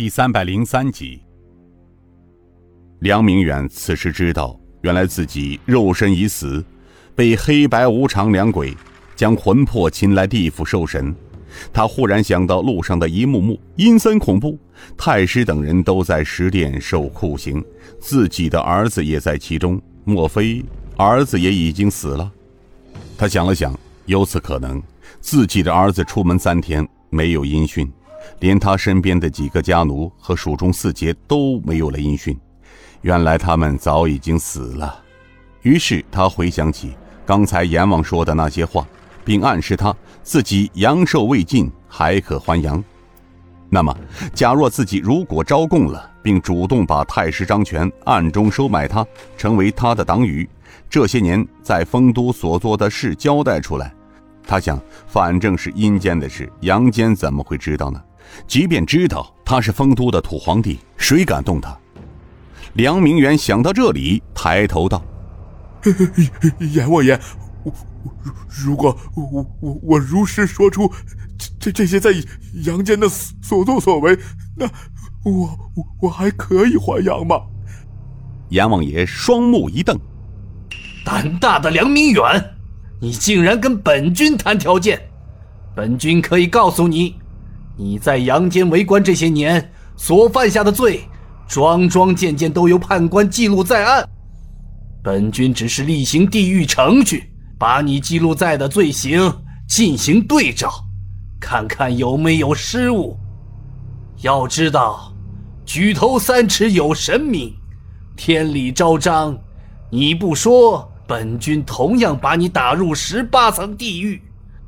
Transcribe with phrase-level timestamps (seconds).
[0.00, 1.20] 第三百零三集。
[3.00, 6.64] 梁明远此时知道，原来自己肉身已死，
[7.14, 8.74] 被黑白无常两鬼
[9.14, 11.14] 将魂魄擒来地府受审。
[11.70, 14.58] 他忽然想到路上的一幕幕阴森恐怖，
[14.96, 17.62] 太师等人都在十殿受酷刑，
[17.98, 19.78] 自己的儿子也在其中。
[20.04, 20.64] 莫非
[20.96, 22.32] 儿子也已经死了？
[23.18, 24.82] 他想了想，有此可能。
[25.20, 27.86] 自己的儿子出门三天没有音讯，
[28.40, 32.38] 连他身边的几个家奴和蜀中四杰都没有了音讯。
[33.02, 35.02] 原来他们早已经死了。
[35.62, 36.94] 于是他回想起
[37.26, 38.86] 刚才阎王说的那些话，
[39.24, 42.82] 并暗示他自己阳寿未尽，还可还阳。
[43.68, 43.96] 那么，
[44.34, 49.06] 假若自己如果招供了，并主动把太师张权暗中收买他，
[49.36, 50.48] 成为他的党羽，
[50.88, 53.94] 这些年在丰都所做的事交代出来，
[54.44, 58.02] 他想，反正是阴间的事，阳间怎么会知道呢？
[58.46, 61.76] 即便知道他是丰都的土皇帝，谁敢动他？
[62.74, 65.02] 梁明远想到这里，抬头道
[66.72, 67.18] ：“阎王爷，
[67.64, 67.72] 我
[68.48, 70.90] 如果我我我如实说出。”
[71.58, 72.10] 这这些在
[72.64, 74.18] 阳间的所作所为，
[74.54, 74.66] 那
[75.24, 77.40] 我我我还可以还阳吗？
[78.50, 79.98] 阎王爷双目一瞪，
[81.02, 82.56] 胆大的梁明远，
[83.00, 85.00] 你竟然跟本君谈条件？
[85.74, 87.16] 本君可以告诉你，
[87.80, 91.00] 你在阳间为官这些年所犯下的罪，
[91.48, 94.06] 桩桩件件都由判官记录在案。
[95.02, 99.34] 本君只是例行地狱程序，把你记录在的罪行
[99.66, 100.70] 进行对照。
[101.40, 103.16] 看看有没有失误。
[104.20, 105.10] 要知道，
[105.64, 107.50] 举头三尺有神明，
[108.14, 109.34] 天理昭彰。
[109.90, 114.20] 你不说，本君同样把你打入十八层地狱。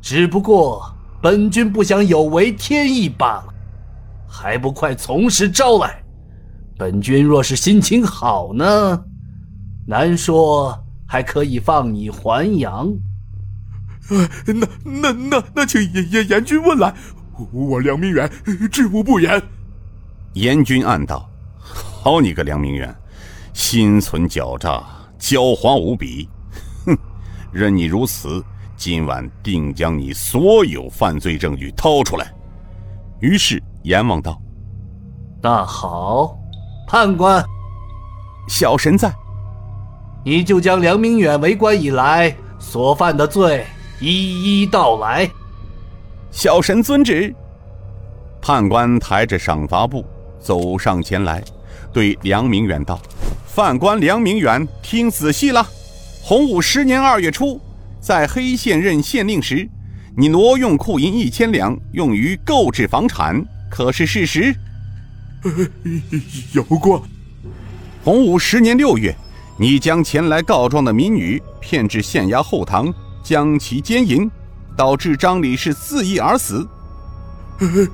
[0.00, 3.54] 只不过，本君不想有违天意罢了。
[4.26, 6.02] 还不快从实招来！
[6.78, 9.04] 本君若是心情好呢，
[9.86, 12.88] 难说还可以放你还阳。
[14.08, 16.94] 呃，那那那那，请严严严君问来，
[17.52, 18.30] 我梁明远
[18.70, 19.42] 知无不言。
[20.34, 21.28] 严君暗道
[21.58, 22.96] ：“好你个梁明远，
[23.52, 24.82] 心存狡诈，
[25.18, 26.28] 狡猾无比。
[26.86, 26.96] 哼，
[27.52, 28.42] 任你如此，
[28.80, 32.32] 今晚定将你所有犯罪证据掏出来。”
[33.20, 34.40] 于是阎王道
[35.42, 36.34] ：“那好，
[36.88, 37.44] 判官，
[38.48, 39.12] 小神在，
[40.24, 43.66] 你就将梁明远为官以来所犯的罪。”
[44.00, 45.30] 一一道来，
[46.30, 47.34] 小神遵旨。
[48.40, 50.02] 判官抬着赏罚簿
[50.38, 51.44] 走上前来，
[51.92, 52.98] 对梁明远道
[53.44, 55.62] ：“犯官梁明远，听仔细了。
[56.22, 57.60] 洪武十年二月初，
[58.00, 59.68] 在黑县任县令时，
[60.16, 64.54] 你挪用库银一千两，用于购置房产，可是事实
[66.52, 67.04] ？”“有过。
[68.02, 69.14] ”“洪武十年六月，
[69.58, 74.28] 你将前来告状的民女骗至县衙后堂。”将其奸淫，
[74.74, 76.66] 导致张李氏自缢而死。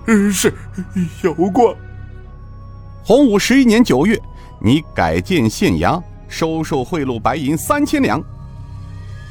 [0.06, 0.54] 呃 是，
[1.20, 1.76] 有过。
[3.02, 4.16] 洪武十一年九月，
[4.62, 8.22] 你改建县衙，收受贿赂白银三千两。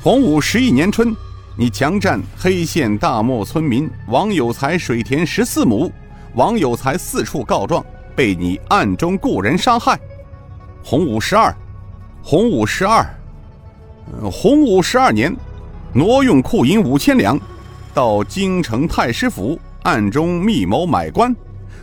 [0.06, 1.16] 洪武十一年春，
[1.58, 5.92] 你强占黑县大漠村民王有才水田十四亩，
[6.36, 7.84] 王有才四处告状，
[8.16, 10.00] 被你暗中雇人杀害。
[10.84, 11.52] 洪武十二，
[12.22, 13.04] 洪武十二，
[14.32, 15.36] 洪武十二年。
[15.92, 17.40] 挪用库银五千两，
[17.92, 21.36] 到京城太师府暗中密谋买官。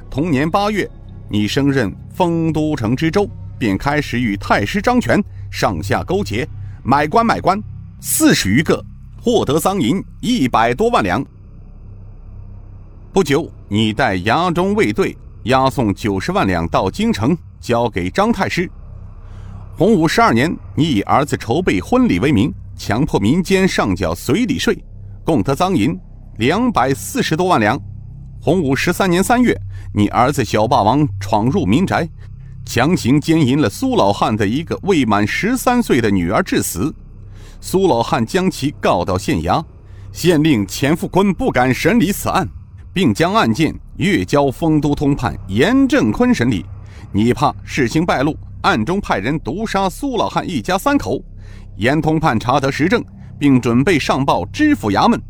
[0.09, 0.89] 同年八月，
[1.29, 3.29] 你升任丰都城知州，
[3.59, 6.49] 便开始与太师张权上下勾结，
[6.85, 7.61] 买官买官
[8.05, 8.85] 四十余个，
[9.23, 11.25] 获得赃银一百多万两。
[13.13, 18.69] 不久，你带衙中卫队押送九十万两到京城，交给张太师。
[19.79, 22.53] 洪武十二年，你以儿子筹备婚礼为名。
[22.75, 24.77] 强迫民间上缴随礼税，
[25.25, 25.97] 共得赃银
[26.39, 27.81] 两百四十多万两。
[28.41, 29.57] 洪武十三年三月，
[29.95, 32.09] 你儿子小霸王闯入民宅，
[32.65, 36.93] 强行奸淫了苏老汉的一个未满十三岁的女儿，致死。
[37.65, 39.65] 苏老汉将其告到县衙，
[40.11, 42.47] 县令钱富坤不敢审理此案，
[42.93, 46.67] 并将案件越交丰都通判严正坤审理。
[47.13, 51.23] 你怕事情败露，暗中派人毒杀苏老汉一家三口。
[51.77, 53.03] 严通判查得实证，
[53.39, 55.23] 并准备上报知府衙门，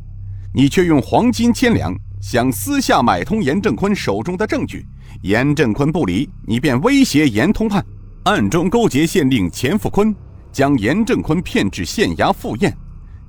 [0.54, 4.86] 你却用黄金千两想私下买通严正坤手中的证据。
[5.20, 7.84] 严正坤不理，你便威胁严通判，
[8.24, 10.14] 暗中勾结县令钱富坤，
[10.52, 12.76] 将严正坤骗至县衙赴宴。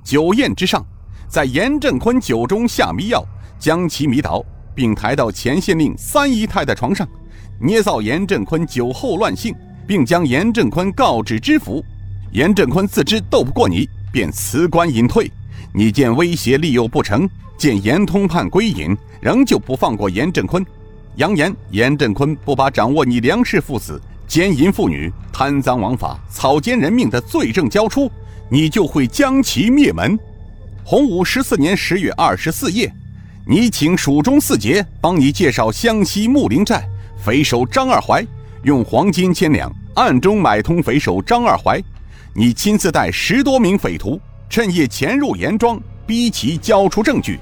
[0.04, 0.84] 酒宴之上，
[1.28, 3.24] 在严正坤酒中下迷药，
[3.58, 4.44] 将其迷倒，
[4.74, 7.08] 并抬到前县令三姨太的床上，
[7.58, 9.54] 捏造严振坤酒后乱性，
[9.86, 11.82] 并将严振坤告知知府。
[12.32, 15.30] 严振坤自知斗不过你，便辞官隐退。
[15.72, 20.64] 你见威胁利诱不成，见严通判归隐，仍旧不放过严振坤，
[21.16, 28.10] 扬言严振坤不把掌握你梁氏父子奸淫妇女、贪赃枉法、草菅人命的罪证交出，
[28.50, 30.18] 你就会将其灭门。
[30.82, 32.92] 洪武十四年十月二十四夜，
[33.46, 36.86] 你请蜀中四杰帮你介绍湘西木林寨
[37.16, 38.26] 匪首张二怀，
[38.64, 41.82] 用黄金千两暗中买通匪首张二怀。
[42.34, 47.38] 你亲自带十多名匪徒，趁夜潜入严庄，逼其交出证据。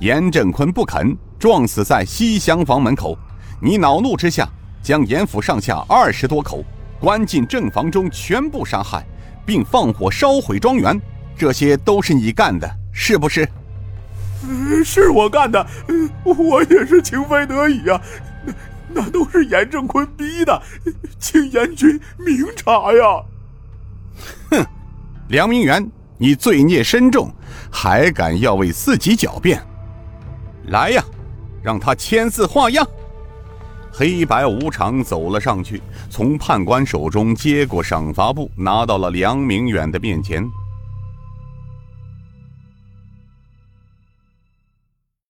[0.00, 3.16] 严振坤不肯，撞死在西厢房门口。
[3.60, 4.48] 你恼怒之下，
[4.84, 6.62] 将严府上下二十多口
[7.00, 9.02] 关进正房中，全部杀害，
[9.46, 11.00] 并放火烧毁庄园。
[11.34, 13.48] 这些都是你干的，是不是？
[14.84, 15.66] 是我干的，
[16.24, 17.98] 我也是情非得已啊。
[18.44, 18.52] 那
[18.90, 20.62] 那都是严正坤逼的，
[21.18, 23.24] 请严君明察呀。
[24.50, 24.66] 哼，
[25.28, 27.32] 梁明远，你罪孽深重，
[27.70, 29.60] 还敢要为自己狡辩？
[30.66, 31.02] 来呀，
[31.62, 32.86] 让他签字画押。
[33.96, 35.80] 黑白无常走了上去，
[36.10, 40.44] 从判官手中接过赏罚簿，拿到了梁明远的面前。